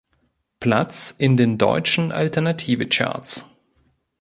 [0.59, 3.45] Platz in den deutschen Alternative-Charts.